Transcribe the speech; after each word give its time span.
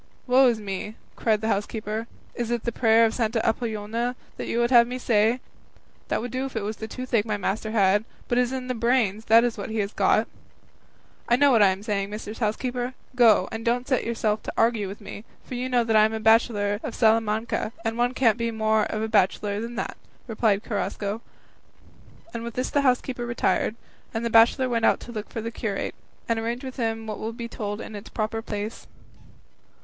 "Woe 0.25 0.47
is 0.47 0.59
me," 0.59 0.95
cried 1.15 1.41
the 1.41 1.47
housekeeper, 1.47 2.07
"is 2.33 2.49
it 2.49 2.63
the 2.63 2.71
prayer 2.71 3.05
of 3.05 3.13
Santa 3.13 3.37
Apollonia 3.45 4.15
you 4.39 4.57
would 4.59 4.71
have 4.71 4.87
me 4.87 4.97
say? 4.97 5.39
That 6.07 6.19
would 6.21 6.31
do 6.31 6.43
if 6.47 6.55
it 6.55 6.63
was 6.63 6.77
the 6.77 6.87
toothache 6.87 7.23
my 7.23 7.37
master 7.37 7.69
had; 7.69 8.03
but 8.27 8.39
it 8.39 8.41
is 8.41 8.51
in 8.51 8.65
the 8.67 8.73
brains, 8.73 9.25
what 9.27 9.69
he 9.69 9.77
has 9.77 9.93
got." 9.93 10.27
"I 11.29 11.35
know 11.35 11.51
what 11.51 11.61
I 11.61 11.67
am 11.67 11.83
saying, 11.83 12.09
mistress 12.09 12.39
housekeeper; 12.39 12.95
go, 13.15 13.47
and 13.51 13.63
don't 13.63 13.87
set 13.87 14.03
yourself 14.03 14.41
to 14.41 14.53
argue 14.57 14.87
with 14.87 15.01
me, 15.01 15.23
for 15.45 15.53
you 15.53 15.69
know 15.69 15.85
I 15.87 16.05
am 16.05 16.13
a 16.13 16.19
bachelor 16.19 16.79
of 16.81 16.95
Salamanca, 16.95 17.71
and 17.85 17.95
one 17.95 18.15
can't 18.15 18.39
be 18.39 18.49
more 18.49 18.85
of 18.85 19.03
a 19.03 19.07
bachelor 19.07 19.61
than 19.61 19.75
that," 19.75 19.97
replied 20.25 20.63
Carrasco; 20.63 21.21
and 22.33 22.41
with 22.43 22.55
this 22.55 22.71
the 22.71 22.81
housekeeper 22.81 23.27
retired, 23.27 23.75
and 24.15 24.25
the 24.25 24.31
bachelor 24.31 24.67
went 24.67 24.99
to 24.99 25.11
look 25.11 25.29
for 25.29 25.41
the 25.41 25.51
curate, 25.51 25.93
and 26.27 26.39
arrange 26.39 26.63
with 26.63 26.77
him 26.77 27.05
what 27.05 27.19
will 27.19 27.33
be 27.33 27.47
told 27.47 27.79
in 27.79 27.95
its 27.95 28.09
proper 28.09 28.41
place. 28.41 28.87